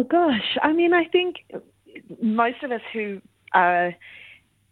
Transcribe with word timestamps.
Oh 0.00 0.04
gosh, 0.04 0.56
I 0.62 0.72
mean, 0.72 0.94
I 0.94 1.04
think 1.04 1.36
most 2.22 2.62
of 2.62 2.72
us 2.72 2.80
who 2.90 3.20
are 3.52 3.94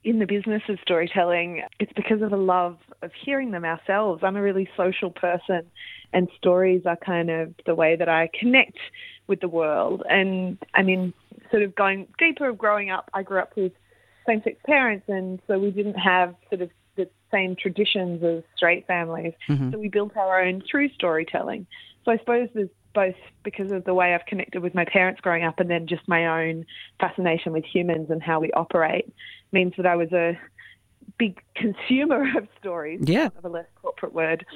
in 0.03 0.21
the 0.21 0.27
business 0.27 0.63
of 0.71 0.79
storytelling, 0.81 1.65
it's 1.79 1.93
because 1.93 2.23
of 2.23 2.33
a 2.33 2.37
love 2.37 2.79
of 3.03 3.11
hearing 3.27 3.51
them 3.51 3.63
ourselves. 3.63 4.23
I'm 4.25 4.37
a 4.37 4.43
really 4.43 4.71
social 4.75 5.11
person, 5.11 5.65
and 6.15 6.29
stories 6.39 6.87
are 6.87 6.97
kind 6.97 7.29
of 7.29 7.53
the 7.67 7.75
way 7.75 7.95
that 7.95 8.09
I 8.09 8.31
connect 8.41 8.79
with 9.27 9.41
the 9.41 9.49
world. 9.49 10.03
And 10.09 10.57
I 10.75 10.83
mean, 10.83 11.13
sort 11.51 11.63
of 11.63 11.75
going 11.75 12.09
deeper, 12.19 12.51
growing 12.53 12.89
up, 12.89 13.11
I 13.13 13.23
grew 13.23 13.41
up 13.41 13.55
with 13.55 13.73
same 14.27 14.41
sex 14.43 14.57
parents, 14.65 15.05
and 15.09 15.41
so 15.47 15.59
we 15.59 15.73
didn't 15.73 15.99
have 15.99 16.35
sort 16.49 16.63
of 16.63 16.71
the 16.97 17.07
same 17.31 17.55
traditions 17.55 18.25
as 18.25 18.45
straight 18.57 18.87
families. 18.87 19.35
Mm-hmm. 19.51 19.73
So 19.73 19.79
we 19.79 19.89
built 19.89 20.17
our 20.17 20.41
own 20.41 20.63
through 20.71 20.89
storytelling. 20.95 21.67
So 22.09 22.13
I 22.13 22.17
suppose 22.17 22.49
there's 22.55 22.71
both 22.95 23.17
because 23.45 23.71
of 23.71 23.85
the 23.85 23.93
way 23.93 24.15
I've 24.15 24.25
connected 24.25 24.63
with 24.63 24.75
my 24.75 24.87
parents 24.87 25.21
growing 25.21 25.45
up 25.45 25.61
and 25.61 25.69
then 25.69 25.87
just 25.87 26.09
my 26.09 26.49
own 26.49 26.65
fascination 26.99 27.53
with 27.53 27.67
humans 27.67 28.09
and 28.09 28.23
how 28.23 28.41
we 28.41 28.51
operate 28.53 29.13
means 29.53 29.75
that 29.77 29.85
I 29.85 29.95
was 29.95 30.11
a 30.13 30.39
big 31.19 31.39
consumer 31.55 32.25
of 32.39 32.49
stories, 32.59 33.01
Yeah. 33.05 33.29
of 33.37 33.45
a 33.45 33.49
less 33.51 33.67
corporate 33.83 34.15
word. 34.15 34.47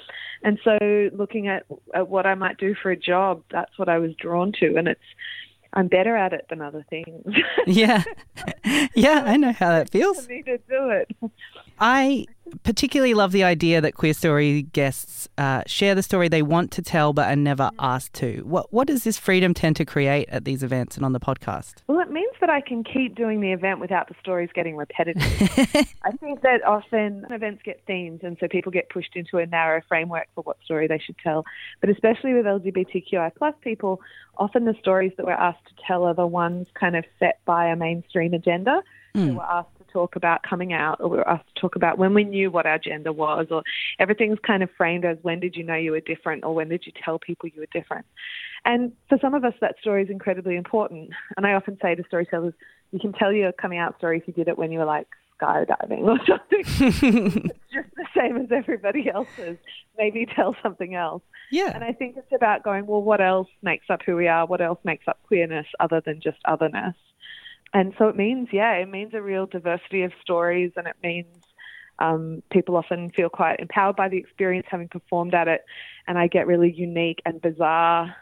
And 0.43 0.59
so 0.65 0.79
looking 1.12 1.46
at, 1.48 1.66
at 1.95 2.09
what 2.09 2.24
I 2.24 2.34
might 2.37 2.57
do 2.57 2.74
for 2.74 2.91
a 2.91 2.96
job, 2.96 3.43
that's 3.51 3.79
what 3.79 3.91
I 3.91 3.98
was 3.98 4.15
drawn 4.15 4.52
to. 4.60 4.77
And 4.77 4.88
it's, 4.88 5.01
I'm 5.74 5.88
better 5.88 6.16
at 6.16 6.32
it 6.32 6.46
than 6.48 6.62
other 6.62 6.87
things. 6.88 7.23
Yeah. 7.66 8.02
yeah, 8.95 9.24
I 9.27 9.37
know 9.37 9.52
how 9.52 9.69
that 9.69 9.91
feels. 9.91 10.24
for 10.24 10.32
me 10.32 10.43
to 10.45 10.57
do 10.57 10.88
it. 10.91 11.10
I 11.84 12.27
particularly 12.62 13.12
love 13.12 13.32
the 13.32 13.42
idea 13.42 13.80
that 13.80 13.96
Queer 13.96 14.14
Story 14.14 14.62
guests 14.62 15.28
uh, 15.36 15.64
share 15.66 15.96
the 15.96 16.02
story 16.02 16.28
they 16.28 16.42
want 16.42 16.70
to 16.73 16.82
tell 16.82 17.12
but 17.12 17.28
are 17.28 17.34
never 17.34 17.70
asked 17.80 18.12
to. 18.14 18.42
What 18.45 18.73
what 18.73 18.86
does 18.86 19.02
this 19.02 19.18
freedom 19.18 19.52
tend 19.52 19.74
to 19.77 19.84
create 19.84 20.28
at 20.28 20.45
these 20.45 20.62
events 20.62 20.96
and 20.96 21.04
on 21.04 21.12
the 21.12 21.18
podcast? 21.18 21.82
Well, 21.88 21.98
it 21.98 22.12
means 22.12 22.34
that 22.40 22.50
I 22.50 22.60
can 22.60 22.84
keep 22.84 23.16
doing 23.16 23.40
the 23.40 23.50
event 23.50 23.80
without 23.80 24.06
the 24.06 24.14
stories 24.20 24.48
getting 24.54 24.76
repetitive. 24.76 25.24
I 26.04 26.12
think 26.12 26.42
that 26.42 26.65
often 26.65 27.26
events 27.30 27.62
get 27.65 27.82
themes, 27.85 28.20
and 28.23 28.37
so 28.38 28.46
people 28.46 28.70
get 28.70 28.88
pushed 28.88 29.16
into 29.16 29.38
a 29.38 29.46
narrow 29.46 29.82
framework 29.88 30.29
for 30.37 30.42
what 30.42 30.59
story 30.64 30.87
they 30.87 31.01
should 31.04 31.18
tell. 31.18 31.45
But 31.80 31.90
especially 31.90 32.32
with 32.32 32.46
LGBTQI 32.46 33.35
plus 33.35 33.54
people, 33.60 34.01
often 34.37 34.66
the 34.66 34.76
stories 34.79 35.10
that 35.16 35.26
we're 35.26 35.32
asked 35.32 35.66
to 35.66 35.74
tell 35.85 36.04
are 36.04 36.14
the 36.14 36.29
ones 36.29 36.68
kind 36.79 36.95
of 36.95 37.04
set 37.18 37.40
by 37.45 37.66
a 37.66 37.74
mainstream 37.74 38.35
agenda. 38.35 38.85
So 39.14 39.35
we're 39.35 39.42
asked 39.42 39.68
talk 39.93 40.16
about 40.16 40.43
coming 40.43 40.73
out, 40.73 41.01
or 41.01 41.09
we're 41.09 41.24
to 41.24 41.40
talk 41.60 41.76
about 41.76 41.98
when 41.98 42.15
we 42.15 42.24
knew 42.24 42.51
what 42.51 42.66
our 42.66 42.79
gender 42.79 43.12
was, 43.12 43.46
or 43.51 43.62
everything's 43.98 44.38
kind 44.46 44.62
of 44.62 44.71
framed 44.76 45.04
as 45.04 45.18
when 45.23 45.40
did 45.40 45.57
you 45.57 45.62
know 45.62 45.74
you 45.74 45.93
were 45.93 46.01
different, 46.01 46.45
or 46.45 46.54
when 46.54 46.68
did 46.68 46.85
you 46.87 46.93
tell 47.04 47.18
people 47.18 47.48
you 47.54 47.60
were 47.60 47.80
different. 47.80 48.07
And 48.65 48.93
for 49.09 49.18
some 49.20 49.35
of 49.35 49.45
us, 49.45 49.54
that 49.60 49.76
story 49.80 50.04
is 50.04 50.10
incredibly 50.10 50.57
important. 50.57 51.10
And 51.37 51.46
I 51.46 51.54
often 51.54 51.79
say 51.82 51.95
to 51.95 52.04
storytellers, 52.07 52.54
you 52.93 53.01
can 53.01 53.13
tell 53.13 53.32
your 53.32 53.52
coming 53.52 53.79
out 53.79 53.96
story 53.98 54.18
if 54.18 54.26
you 54.26 54.32
did 54.32 54.48
it 54.48 54.57
when 54.57 54.70
you 54.70 54.79
were 54.79 54.85
like 54.85 55.09
skydiving 55.40 56.02
or 56.02 56.18
something. 56.26 57.51
it's 57.51 57.73
just 57.73 57.88
the 57.96 58.07
same 58.16 58.37
as 58.37 58.52
everybody 58.52 59.10
else's. 59.10 59.59
Maybe 59.98 60.26
tell 60.26 60.54
something 60.63 60.95
else. 60.95 61.23
Yeah. 61.51 61.73
And 61.74 61.85
I 61.85 61.93
think 61.93 62.16
it's 62.16 62.32
about 62.35 62.63
going, 62.63 62.87
well, 62.87 63.02
what 63.02 63.20
else 63.20 63.48
makes 63.63 63.87
up 63.90 64.00
who 64.06 64.16
we 64.16 64.28
are? 64.28 64.47
What 64.47 64.60
else 64.60 64.78
makes 64.84 65.06
up 65.09 65.19
queerness 65.26 65.66
other 65.81 66.00
than 66.04 66.20
just 66.20 66.38
otherness? 66.44 66.94
And 67.75 67.94
so 67.98 68.09
it 68.09 68.16
means, 68.16 68.48
yeah, 68.53 68.72
it 68.75 68.88
means 68.88 69.15
a 69.15 69.22
real 69.22 69.47
diversity 69.47 70.03
of 70.03 70.12
stories, 70.20 70.72
and 70.76 70.87
it 70.87 70.97
means 71.03 71.26
um, 71.98 72.42
people 72.50 72.76
often 72.76 73.10
feel 73.10 73.28
quite 73.28 73.60
empowered 73.60 73.97
by 73.97 74.09
the 74.09 74.19
experience 74.19 74.66
having 74.70 74.88
performed 74.88 75.34
at 75.34 75.48
it. 75.48 75.62
And 76.06 76.19
I 76.19 76.26
get 76.26 76.47
really 76.47 76.72
unique 76.72 77.20
and 77.25 77.41
bizarre, 77.41 78.14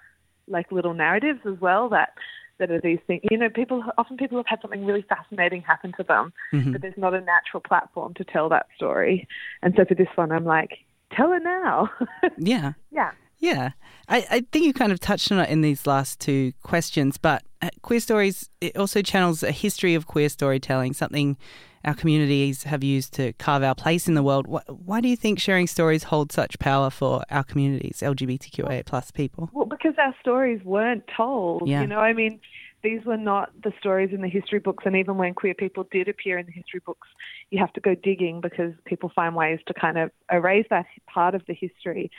like 0.46 0.70
little 0.70 0.94
narratives 0.94 1.40
as 1.46 1.58
well 1.60 1.88
that 1.90 2.10
that 2.58 2.70
are 2.70 2.80
these 2.80 2.98
things. 3.06 3.22
You 3.30 3.38
know, 3.38 3.48
people 3.48 3.82
often 3.96 4.18
people 4.18 4.36
have 4.36 4.46
had 4.46 4.60
something 4.60 4.84
really 4.84 5.00
fascinating 5.08 5.62
happen 5.62 5.92
to 5.96 6.02
them, 6.02 6.32
Mhm. 6.52 6.72
but 6.72 6.82
there's 6.82 6.98
not 6.98 7.14
a 7.14 7.20
natural 7.22 7.62
platform 7.62 8.12
to 8.14 8.24
tell 8.24 8.50
that 8.50 8.66
story. 8.76 9.26
And 9.62 9.74
so 9.76 9.86
for 9.86 9.94
this 9.94 10.08
one, 10.14 10.30
I'm 10.30 10.44
like, 10.44 10.78
tell 11.10 11.32
it 11.32 11.42
now. 11.42 11.90
Yeah. 12.36 12.74
yeah. 12.90 13.12
Yeah, 13.40 13.70
I, 14.08 14.26
I 14.30 14.46
think 14.52 14.66
you 14.66 14.72
kind 14.72 14.92
of 14.92 15.00
touched 15.00 15.32
on 15.32 15.38
it 15.38 15.48
in 15.48 15.62
these 15.62 15.86
last 15.86 16.20
two 16.20 16.52
questions, 16.62 17.16
but 17.16 17.42
uh, 17.62 17.70
Queer 17.82 18.00
Stories 18.00 18.50
it 18.60 18.76
also 18.76 19.02
channels 19.02 19.42
a 19.42 19.50
history 19.50 19.94
of 19.94 20.06
queer 20.06 20.28
storytelling, 20.28 20.92
something 20.92 21.36
our 21.84 21.94
communities 21.94 22.64
have 22.64 22.84
used 22.84 23.14
to 23.14 23.32
carve 23.34 23.62
our 23.62 23.74
place 23.74 24.06
in 24.06 24.14
the 24.14 24.22
world. 24.22 24.46
Why, 24.46 24.60
why 24.68 25.00
do 25.00 25.08
you 25.08 25.16
think 25.16 25.38
sharing 25.38 25.66
stories 25.66 26.04
hold 26.04 26.32
such 26.32 26.58
power 26.58 26.90
for 26.90 27.22
our 27.30 27.42
communities, 27.42 28.00
LGBTQIA 28.02 28.84
plus 28.84 29.10
people? 29.10 29.48
Well, 29.52 29.64
because 29.64 29.94
our 29.98 30.14
stories 30.20 30.62
weren't 30.62 31.04
told. 31.16 31.66
Yeah. 31.66 31.80
You 31.80 31.86
know, 31.86 31.98
I 31.98 32.12
mean, 32.12 32.40
these 32.82 33.04
were 33.04 33.16
not 33.16 33.50
the 33.62 33.72
stories 33.78 34.10
in 34.12 34.20
the 34.20 34.28
history 34.28 34.58
books, 34.58 34.84
and 34.86 34.96
even 34.96 35.16
when 35.16 35.34
queer 35.34 35.54
people 35.54 35.86
did 35.90 36.08
appear 36.08 36.38
in 36.38 36.46
the 36.46 36.52
history 36.52 36.80
books, 36.84 37.08
you 37.50 37.58
have 37.58 37.72
to 37.74 37.80
go 37.80 37.94
digging 37.94 38.40
because 38.40 38.72
people 38.84 39.10
find 39.14 39.34
ways 39.34 39.60
to 39.66 39.74
kind 39.74 39.98
of 39.98 40.10
erase 40.30 40.66
that 40.70 40.86
part 41.06 41.34
of 41.34 41.42
the 41.46 41.54
history, 41.54 42.10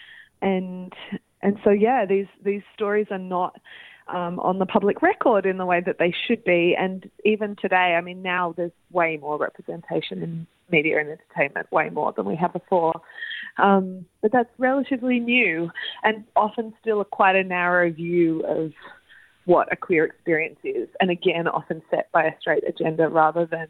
and 0.41 0.93
and 1.41 1.57
so 1.63 1.69
yeah, 1.69 2.05
these 2.05 2.27
these 2.43 2.63
stories 2.73 3.07
are 3.11 3.19
not. 3.19 3.59
Um, 4.07 4.41
on 4.41 4.59
the 4.59 4.65
public 4.65 5.01
record 5.01 5.45
in 5.45 5.57
the 5.57 5.65
way 5.65 5.79
that 5.85 5.97
they 5.97 6.13
should 6.27 6.43
be, 6.43 6.75
and 6.77 7.09
even 7.23 7.55
today, 7.55 7.95
I 7.97 8.01
mean, 8.01 8.21
now 8.21 8.53
there's 8.57 8.71
way 8.91 9.17
more 9.21 9.37
representation 9.37 10.21
in 10.21 10.47
media 10.69 10.99
and 10.99 11.09
entertainment, 11.09 11.71
way 11.71 11.89
more 11.89 12.11
than 12.11 12.25
we 12.25 12.35
had 12.35 12.51
before. 12.51 12.99
Um, 13.57 14.05
but 14.21 14.33
that's 14.33 14.49
relatively 14.57 15.19
new 15.19 15.71
and 16.03 16.25
often 16.35 16.73
still 16.81 17.01
quite 17.05 17.37
a 17.37 17.43
narrow 17.43 17.89
view 17.91 18.43
of 18.45 18.73
what 19.45 19.71
a 19.71 19.75
queer 19.75 20.05
experience 20.05 20.59
is, 20.63 20.87
and 20.99 21.09
again, 21.09 21.47
often 21.47 21.81
set 21.89 22.11
by 22.11 22.23
a 22.25 22.39
straight 22.39 22.63
agenda 22.67 23.07
rather 23.09 23.45
than 23.45 23.67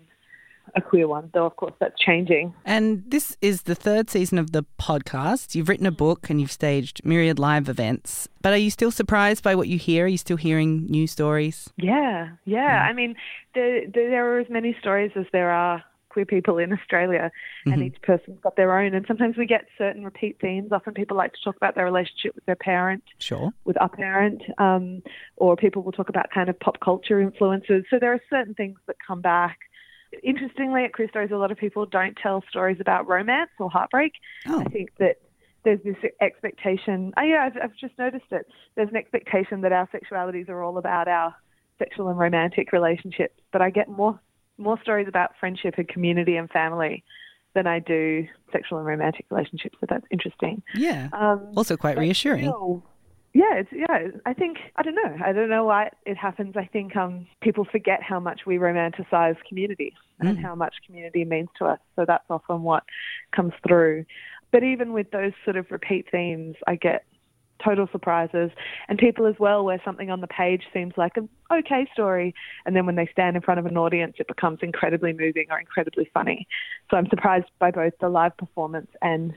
a 0.76 0.82
queer 0.82 1.08
one, 1.08 1.30
though 1.34 1.46
of 1.46 1.56
course 1.56 1.74
that's 1.80 2.00
changing. 2.00 2.54
And 2.66 3.04
this 3.08 3.38
is 3.42 3.64
the 3.64 3.76
third 3.76 4.10
season 4.10 4.38
of 4.38 4.52
the 4.52 4.66
podcast. 4.80 5.56
You've 5.56 5.70
written 5.70 5.86
a 5.86 5.92
book 5.92 6.30
and 6.30 6.40
you've 6.40 6.52
staged 6.52 7.04
myriad 7.06 7.40
live 7.40 7.70
events. 7.70 8.28
But 8.42 8.54
are 8.54 8.58
you 8.58 8.70
still 8.72 8.92
surprised 8.92 9.44
by 9.44 9.56
what 9.56 9.68
you 9.68 9.78
hear? 9.78 10.06
Are 10.06 10.08
you 10.08 10.18
still 10.18 10.38
hearing 10.38 10.86
new 10.88 11.08
stories? 11.08 11.70
Yeah, 11.78 12.30
yeah. 12.46 12.86
I 12.90 12.94
mean, 12.94 13.16
there, 13.56 13.82
there 13.94 14.36
are 14.36 14.40
as 14.40 14.50
many 14.50 14.76
stories 14.80 15.12
as 15.16 15.26
there 15.32 15.52
are 15.52 15.84
queer 16.10 16.26
people 16.26 16.58
in 16.58 16.74
Australia, 16.74 17.32
and 17.66 17.82
each 17.82 17.96
person's 18.02 18.38
got 18.42 18.58
their 18.58 18.78
own. 18.78 18.94
And 18.94 19.06
sometimes 19.08 19.38
we 19.38 19.46
get 19.46 19.64
certain 19.78 20.04
repeat 20.04 20.40
themes. 20.42 20.74
Often 20.74 20.96
people 20.96 21.16
like 21.16 21.32
to 21.32 21.40
talk 21.42 21.56
about 21.56 21.76
their 21.76 21.86
relationship 21.86 22.36
with 22.36 22.46
their 22.46 22.58
parent, 22.58 23.02
Sure. 23.20 23.54
with 23.64 23.78
a 23.80 23.88
parent, 23.88 24.42
um, 24.58 25.02
or 25.38 25.56
people 25.56 25.84
will 25.84 25.94
talk 25.94 26.10
about 26.10 26.30
kind 26.30 26.50
of 26.50 26.60
pop 26.60 26.82
culture 26.82 27.22
influences. 27.22 27.86
So 27.90 27.98
there 27.98 28.12
are 28.12 28.20
certain 28.30 28.54
things 28.56 28.78
that 28.88 28.98
come 29.08 29.22
back. 29.22 29.58
Interestingly, 30.24 30.84
at 30.84 30.92
Stories, 31.10 31.32
a 31.32 31.38
lot 31.38 31.52
of 31.52 31.58
people 31.58 31.86
don't 31.86 32.18
tell 32.22 32.44
stories 32.50 32.78
about 32.80 33.08
romance 33.08 33.52
or 33.60 33.70
heartbreak. 33.70 34.14
Oh, 34.48 34.60
I 34.60 34.66
think 34.66 34.90
that 35.00 35.18
there's 35.64 35.80
this 35.84 35.96
expectation. 36.20 37.14
Oh, 37.18 37.22
yeah, 37.24 37.46
I've, 37.46 37.58
I've 37.64 37.76
just 37.76 37.98
noticed 37.98 38.26
it. 38.32 38.46
There's 38.76 38.90
an 38.90 38.98
expectation 38.98 39.62
that 39.62 39.72
our 39.72 39.88
sexualities 39.88 40.50
are 40.50 40.62
all 40.64 40.78
about 40.78 41.08
our 41.08 41.36
sexual 41.80 42.10
and 42.10 42.20
romantic 42.20 42.72
relationships. 42.72 43.40
But 43.52 43.62
I 43.62 43.70
get 43.70 43.88
more 43.90 44.20
more 44.58 44.80
stories 44.82 45.08
about 45.08 45.32
friendship 45.40 45.76
and 45.78 45.88
community 45.88 46.36
and 46.36 46.50
family 46.50 47.04
than 47.54 47.68
I 47.68 47.80
do 47.80 48.28
sexual 48.52 48.78
and 48.78 48.88
romantic 48.88 49.26
relationships. 49.30 49.78
So 49.80 49.88
that's 49.90 50.06
interesting. 50.12 50.62
yeah. 50.76 51.10
Um, 51.14 51.52
Also 51.56 51.76
quite 51.78 51.98
reassuring. 51.98 52.44
still, 52.46 52.84
yeah, 53.34 53.56
it's 53.56 53.70
yeah. 53.72 54.08
I 54.26 54.34
think 54.34 54.58
I 54.76 54.84
don't 54.84 54.96
know. 54.96 55.18
I 55.24 55.32
don't 55.32 55.50
know 55.50 55.64
why 55.64 55.90
it 56.06 56.18
happens. 56.18 56.56
I 56.58 56.66
think 56.66 56.96
um, 56.96 57.28
people 57.42 57.66
forget 57.72 58.04
how 58.04 58.20
much 58.20 58.42
we 58.46 58.58
romanticize 58.58 59.38
community 59.48 59.94
and 60.20 60.38
Mm. 60.38 60.42
how 60.42 60.54
much 60.54 60.76
community 60.86 61.26
means 61.26 61.50
to 61.58 61.66
us. 61.66 61.80
So 61.96 62.06
that's 62.06 62.26
often 62.30 62.62
what 62.64 62.84
comes 63.36 63.54
through. 63.68 64.06
But 64.52 64.64
even 64.64 64.94
with 64.94 65.10
those 65.12 65.32
sort 65.46 65.56
of 65.56 65.72
repeat 65.72 66.08
themes, 66.12 66.58
I 66.68 66.76
get 66.76 67.06
total 67.64 67.88
surprises 67.92 68.52
and 68.88 68.98
people 68.98 69.26
as 69.26 69.36
well 69.40 69.64
where 69.64 69.82
something 69.86 70.10
on 70.10 70.22
the 70.22 70.28
page 70.28 70.64
seems 70.74 70.94
like 70.98 71.16
an 71.16 71.30
okay 71.52 71.88
story 71.94 72.34
and 72.66 72.76
then 72.76 72.86
when 72.86 72.96
they 72.96 73.08
stand 73.12 73.36
in 73.36 73.42
front 73.42 73.60
of 73.60 73.66
an 73.66 73.78
audience 73.78 74.16
it 74.20 74.28
becomes 74.28 74.60
incredibly 74.62 75.14
moving 75.14 75.46
or 75.52 75.60
incredibly 75.60 76.10
funny 76.14 76.48
so 76.90 76.98
i'm 76.98 77.08
surprised 77.08 77.46
by 77.60 77.70
both 77.70 77.94
the 78.02 78.10
live 78.10 78.36
performance 78.38 78.90
and 79.02 79.34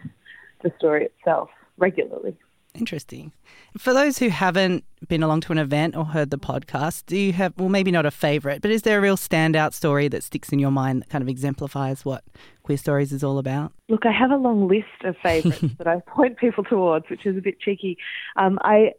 the 0.62 0.72
story 0.78 1.04
itself 1.04 1.50
regularly 1.76 2.34
Interesting. 2.76 3.32
For 3.78 3.92
those 3.94 4.18
who 4.18 4.28
haven't 4.30 4.84
been 5.08 5.22
along 5.22 5.42
to 5.42 5.52
an 5.52 5.58
event 5.58 5.96
or 5.96 6.04
heard 6.06 6.30
the 6.30 6.38
podcast, 6.38 7.06
do 7.06 7.16
you 7.16 7.32
have, 7.32 7.52
well, 7.56 7.68
maybe 7.68 7.90
not 7.92 8.04
a 8.04 8.10
favourite, 8.10 8.62
but 8.62 8.70
is 8.72 8.82
there 8.82 8.98
a 8.98 9.00
real 9.00 9.16
standout 9.16 9.72
story 9.74 10.08
that 10.08 10.22
sticks 10.24 10.48
in 10.50 10.58
your 10.58 10.72
mind 10.72 11.02
that 11.02 11.08
kind 11.08 11.22
of 11.22 11.28
exemplifies 11.28 12.04
what 12.04 12.24
Queer 12.64 12.76
Stories 12.78 13.12
is 13.12 13.22
all 13.22 13.38
about? 13.38 13.72
Look, 13.88 14.06
I 14.06 14.12
have 14.12 14.30
a 14.32 14.36
long 14.36 14.66
list 14.66 14.86
of 15.04 15.16
favourites 15.22 15.60
that 15.78 15.86
I 15.86 16.00
point 16.06 16.36
people 16.38 16.64
towards, 16.64 17.08
which 17.08 17.26
is 17.26 17.36
a 17.36 17.40
bit 17.40 17.60
cheeky. 17.60 17.96
Um, 18.36 18.58
I 18.62 18.92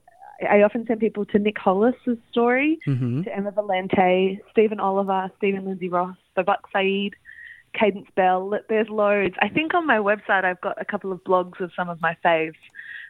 I 0.50 0.64
often 0.64 0.86
send 0.86 1.00
people 1.00 1.26
to 1.28 1.40
Nick 1.40 1.58
Hollis's 1.58 2.18
story, 2.30 2.78
Mm-hmm. 2.88 3.24
to 3.24 3.36
Emma 3.36 3.52
Valente, 3.54 4.40
Stephen 4.52 4.80
Oliver, 4.82 5.32
Stephen 5.38 5.66
Lindsay 5.66 5.88
Ross, 5.88 6.18
Babak 6.38 6.58
Saeed, 6.74 7.16
Cadence 7.74 8.08
Bell. 8.16 8.58
There's 8.68 8.90
loads. 8.90 9.36
I 9.42 9.48
think 9.48 9.74
on 9.74 9.88
my 9.88 9.98
website 9.98 10.44
I've 10.44 10.60
got 10.62 10.80
a 10.82 10.84
couple 10.86 11.12
of 11.14 11.24
blogs 11.24 11.62
of 11.62 11.72
some 11.76 11.88
of 11.90 12.02
my 12.02 12.18
faves 12.24 12.54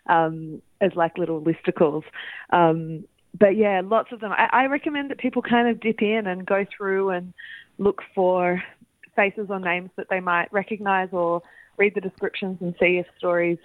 um, 0.08 0.62
as 0.82 0.92
like 0.96 1.18
little 1.18 1.42
listicles. 1.42 2.04
Um, 2.52 3.06
but 3.38 3.58
yeah, 3.58 3.82
lots 3.84 4.12
of 4.12 4.20
them. 4.20 4.32
I, 4.32 4.50
I 4.52 4.66
recommend 4.68 5.12
that 5.12 5.18
people 5.18 5.42
kind 5.42 5.68
of 5.68 5.80
dip 5.80 6.02
in 6.02 6.28
and 6.28 6.46
go 6.46 6.66
through 6.76 7.10
and 7.10 7.34
look 7.78 8.02
for 8.14 8.64
faces 9.16 9.48
or 9.50 9.60
names 9.60 9.90
that 9.98 10.08
they 10.10 10.20
might 10.20 10.52
recognize 10.52 11.10
or 11.12 11.42
read 11.78 11.94
the 11.96 12.02
descriptions 12.02 12.58
and 12.62 12.74
see 12.80 12.98
if 12.98 13.06
stories 13.18 13.58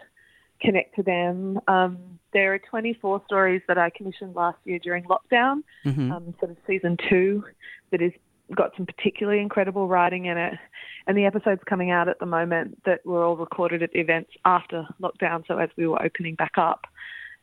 connect 0.60 0.96
to 0.96 1.02
them. 1.02 1.60
Um, 1.68 1.98
there 2.32 2.54
are 2.54 2.58
24 2.58 3.22
stories 3.26 3.62
that 3.68 3.78
I 3.78 3.90
commissioned 3.90 4.34
last 4.34 4.58
year 4.64 4.78
during 4.78 5.04
lockdown, 5.04 5.62
mm-hmm. 5.84 6.12
um, 6.12 6.34
sort 6.38 6.50
of 6.52 6.56
season 6.66 6.96
two, 7.08 7.44
that 7.90 8.02
is 8.02 8.12
got 8.56 8.72
some 8.76 8.86
particularly 8.86 9.40
incredible 9.40 9.88
writing 9.88 10.26
in 10.26 10.36
it. 10.36 10.54
And 11.06 11.16
the 11.16 11.24
episodes 11.24 11.62
coming 11.68 11.90
out 11.90 12.08
at 12.08 12.18
the 12.18 12.26
moment 12.26 12.82
that 12.84 13.04
were 13.04 13.24
all 13.24 13.36
recorded 13.36 13.82
at 13.82 13.92
the 13.92 14.00
events 14.00 14.30
after 14.44 14.86
lockdown, 15.02 15.46
so 15.46 15.58
as 15.58 15.70
we 15.76 15.86
were 15.86 16.00
opening 16.02 16.34
back 16.34 16.52
up, 16.56 16.86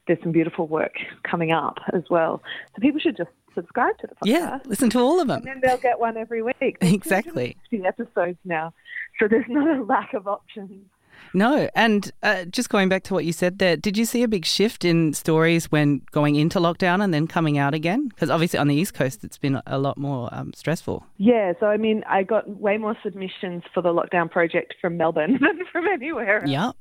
there's 0.07 0.21
some 0.24 0.31
beautiful 0.31 0.68
work 0.68 0.94
coming 1.24 1.51
up 1.51 1.80
as 1.94 2.04
well. 2.09 2.42
So 2.75 2.81
people 2.81 3.00
should 3.00 3.18
just 3.18 3.30
subscribe 3.56 3.98
to 3.98 4.07
the 4.07 4.15
podcast. 4.15 4.27
Yeah, 4.27 4.59
listen 4.65 4.89
to 4.92 5.00
all 5.00 5.19
of 5.19 5.27
them. 5.27 5.38
And 5.38 5.48
then 5.48 5.62
they'll 5.62 5.77
get 5.77 6.00
one 6.00 6.15
every 6.15 6.42
week. 6.42 6.77
There's 6.80 6.94
exactly. 6.94 7.57
The 7.71 7.86
episodes 7.86 8.38
now. 8.45 8.74
So 9.19 9.27
there's 9.27 9.45
not 9.50 9.77
a 9.77 9.83
lack 9.83 10.13
of 10.13 10.27
options. 10.27 10.86
No, 11.33 11.69
and 11.75 12.12
uh, 12.24 12.45
just 12.45 12.69
going 12.69 12.89
back 12.89 13.03
to 13.03 13.13
what 13.13 13.25
you 13.25 13.33
said 13.33 13.59
there, 13.59 13.77
did 13.77 13.97
you 13.97 14.06
see 14.06 14.24
a 14.24 14.27
big 14.27 14.45
shift 14.45 14.85
in 14.85 15.13
stories 15.13 15.71
when 15.71 16.01
going 16.12 16.35
into 16.35 16.59
lockdown 16.59 17.03
and 17.03 17.13
then 17.13 17.27
coming 17.27 17.57
out 17.57 17.74
again? 17.74 18.07
Because 18.07 18.29
obviously 18.29 18.59
on 18.59 18.68
the 18.68 18.75
East 18.75 18.94
Coast, 18.94 19.24
it's 19.24 19.38
been 19.38 19.62
a 19.65 19.77
lot 19.77 19.97
more 19.97 20.29
um, 20.31 20.53
stressful. 20.53 21.06
Yeah, 21.18 21.53
so 21.59 21.68
I 21.68 21.77
mean, 21.77 22.03
I 22.07 22.24
got 22.24 22.50
way 22.50 22.77
more 22.77 22.97
submissions 23.03 23.63
for 23.74 23.81
the 23.81 23.89
lockdown 23.89 24.29
project 24.29 24.75
from 24.81 24.97
Melbourne 24.97 25.33
than 25.41 25.59
from 25.71 25.88
anywhere. 25.88 26.44
Yeah. 26.45 26.71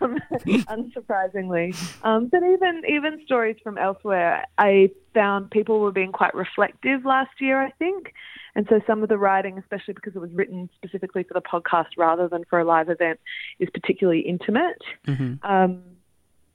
um, 0.00 0.18
unsurprisingly. 0.32 1.74
Um, 2.04 2.28
but 2.28 2.42
even 2.42 2.82
even 2.88 3.20
stories 3.24 3.56
from 3.62 3.78
elsewhere, 3.78 4.46
I 4.58 4.90
found 5.14 5.50
people 5.50 5.80
were 5.80 5.90
being 5.90 6.12
quite 6.12 6.34
reflective 6.34 7.04
last 7.04 7.32
year. 7.40 7.60
I 7.60 7.70
think, 7.72 8.14
and 8.54 8.66
so 8.68 8.80
some 8.86 9.02
of 9.02 9.08
the 9.08 9.18
writing, 9.18 9.58
especially 9.58 9.94
because 9.94 10.14
it 10.14 10.18
was 10.20 10.30
written 10.32 10.68
specifically 10.74 11.22
for 11.22 11.34
the 11.34 11.40
podcast 11.40 11.96
rather 11.96 12.28
than 12.28 12.44
for 12.48 12.58
a 12.58 12.64
live 12.64 12.88
event, 12.88 13.20
is 13.58 13.68
particularly 13.72 14.20
intimate. 14.20 14.82
Mm-hmm. 15.06 15.44
Um, 15.48 15.82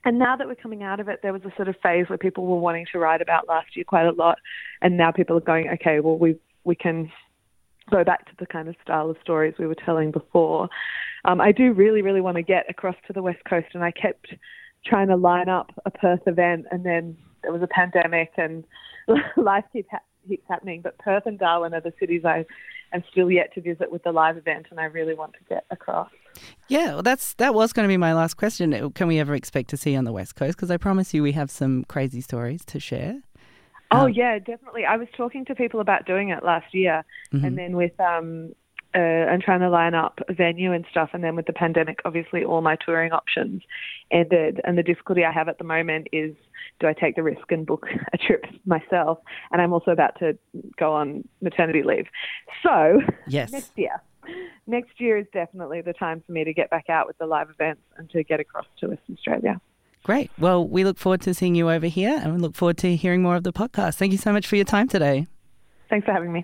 and 0.03 0.19
now 0.19 0.35
that 0.35 0.47
we're 0.47 0.55
coming 0.55 0.83
out 0.83 0.99
of 0.99 1.07
it, 1.09 1.21
there 1.23 1.33
was 1.33 1.41
a 1.45 1.55
sort 1.55 1.67
of 1.67 1.75
phase 1.81 2.07
where 2.09 2.17
people 2.17 2.45
were 2.45 2.59
wanting 2.59 2.85
to 2.91 2.99
write 2.99 3.21
about 3.21 3.47
last 3.47 3.75
year 3.75 3.85
quite 3.85 4.05
a 4.05 4.11
lot, 4.11 4.37
and 4.81 4.97
now 4.97 5.11
people 5.11 5.37
are 5.37 5.41
going, 5.41 5.69
okay, 5.69 5.99
well 5.99 6.17
we 6.17 6.37
we 6.63 6.75
can 6.75 7.11
go 7.89 8.03
back 8.03 8.25
to 8.25 8.31
the 8.39 8.45
kind 8.45 8.67
of 8.67 8.75
style 8.81 9.09
of 9.09 9.17
stories 9.21 9.53
we 9.59 9.67
were 9.67 9.75
telling 9.75 10.11
before. 10.11 10.69
Um, 11.23 11.39
I 11.41 11.51
do 11.51 11.73
really, 11.73 12.01
really 12.01 12.21
want 12.21 12.37
to 12.37 12.43
get 12.43 12.69
across 12.69 12.95
to 13.07 13.13
the 13.13 13.21
West 13.21 13.43
Coast, 13.47 13.67
and 13.73 13.83
I 13.83 13.91
kept 13.91 14.33
trying 14.85 15.07
to 15.07 15.15
line 15.15 15.49
up 15.49 15.71
a 15.85 15.91
Perth 15.91 16.27
event, 16.27 16.65
and 16.71 16.85
then 16.85 17.17
there 17.41 17.51
was 17.51 17.61
a 17.61 17.67
pandemic, 17.67 18.31
and 18.37 18.63
life 19.37 19.65
keeps, 19.73 19.89
ha- 19.91 19.99
keeps 20.27 20.47
happening. 20.47 20.81
But 20.81 20.97
Perth 20.97 21.25
and 21.25 21.39
Darwin 21.39 21.73
are 21.73 21.81
the 21.81 21.93
cities 21.99 22.23
I 22.25 22.45
am 22.93 23.03
still 23.11 23.31
yet 23.31 23.53
to 23.55 23.61
visit 23.61 23.91
with 23.91 24.03
the 24.03 24.11
live 24.11 24.37
event, 24.37 24.67
and 24.71 24.79
I 24.79 24.85
really 24.85 25.13
want 25.13 25.33
to 25.33 25.39
get 25.47 25.65
across. 25.71 26.09
Yeah, 26.67 26.95
well, 26.95 27.03
that's 27.03 27.33
that 27.35 27.53
was 27.53 27.73
going 27.73 27.87
to 27.87 27.91
be 27.91 27.97
my 27.97 28.13
last 28.13 28.35
question. 28.35 28.91
Can 28.91 29.07
we 29.07 29.19
ever 29.19 29.35
expect 29.35 29.69
to 29.69 29.77
see 29.77 29.91
you 29.91 29.97
on 29.97 30.03
the 30.03 30.11
West 30.11 30.35
Coast? 30.35 30.57
Because 30.57 30.71
I 30.71 30.77
promise 30.77 31.13
you, 31.13 31.23
we 31.23 31.31
have 31.33 31.49
some 31.49 31.83
crazy 31.85 32.21
stories 32.21 32.65
to 32.65 32.79
share. 32.79 33.21
Oh 33.91 34.05
um, 34.05 34.13
yeah, 34.13 34.39
definitely. 34.39 34.85
I 34.85 34.97
was 34.97 35.07
talking 35.15 35.45
to 35.45 35.55
people 35.55 35.79
about 35.79 36.05
doing 36.05 36.29
it 36.29 36.43
last 36.43 36.73
year, 36.73 37.05
mm-hmm. 37.31 37.45
and 37.45 37.57
then 37.57 37.75
with 37.75 37.97
um, 37.99 38.53
uh, 38.95 38.99
and 38.99 39.41
trying 39.41 39.59
to 39.59 39.69
line 39.69 39.93
up 39.93 40.19
a 40.29 40.33
venue 40.33 40.71
and 40.71 40.85
stuff, 40.89 41.09
and 41.13 41.23
then 41.23 41.35
with 41.35 41.45
the 41.45 41.53
pandemic, 41.53 41.99
obviously 42.05 42.43
all 42.45 42.61
my 42.61 42.77
touring 42.77 43.11
options 43.11 43.61
ended. 44.11 44.61
And 44.63 44.77
the 44.77 44.83
difficulty 44.83 45.25
I 45.25 45.31
have 45.31 45.49
at 45.49 45.57
the 45.57 45.63
moment 45.63 46.07
is, 46.13 46.35
do 46.79 46.87
I 46.87 46.93
take 46.93 47.15
the 47.15 47.23
risk 47.23 47.51
and 47.51 47.65
book 47.65 47.87
a 48.13 48.17
trip 48.17 48.45
myself? 48.65 49.19
And 49.51 49.61
I'm 49.61 49.73
also 49.73 49.91
about 49.91 50.17
to 50.19 50.37
go 50.79 50.93
on 50.93 51.27
maternity 51.41 51.83
leave, 51.83 52.07
so 52.63 53.01
yes. 53.27 53.51
next 53.51 53.71
year. 53.75 54.01
Next 54.65 54.99
year 54.99 55.17
is 55.17 55.27
definitely 55.33 55.81
the 55.81 55.93
time 55.93 56.23
for 56.25 56.31
me 56.31 56.43
to 56.43 56.53
get 56.53 56.71
back 56.71 56.89
out 56.89 57.05
with 57.05 57.17
the 57.19 57.27
live 57.27 57.49
events 57.51 57.81
and 57.97 58.09
to 58.09 58.23
get 58.23 58.39
across 58.39 58.65
to 58.79 58.87
Western 58.87 59.15
Australia. 59.15 59.61
Great. 60.03 60.31
Well, 60.39 60.67
we 60.67 60.83
look 60.83 60.97
forward 60.97 61.21
to 61.21 61.33
seeing 61.33 61.53
you 61.53 61.69
over 61.69 61.87
here 61.87 62.19
and 62.23 62.33
we 62.33 62.39
look 62.39 62.55
forward 62.55 62.77
to 62.79 62.95
hearing 62.95 63.21
more 63.21 63.35
of 63.35 63.43
the 63.43 63.53
podcast. 63.53 63.95
Thank 63.95 64.11
you 64.11 64.17
so 64.17 64.33
much 64.33 64.47
for 64.47 64.55
your 64.55 64.65
time 64.65 64.87
today. 64.87 65.27
Thanks 65.89 66.05
for 66.05 66.13
having 66.13 66.31
me. 66.31 66.43